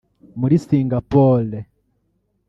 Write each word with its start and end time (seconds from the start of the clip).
muri 0.39 0.55
Singapore 0.65 1.57